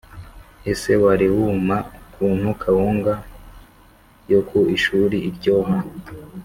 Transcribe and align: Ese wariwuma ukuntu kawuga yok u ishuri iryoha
Ese 0.71 0.91
wariwuma 1.03 1.75
ukuntu 1.99 2.49
kawuga 2.61 3.13
yok 4.31 4.49
u 4.61 4.61
ishuri 4.75 5.17
iryoha 5.29 5.77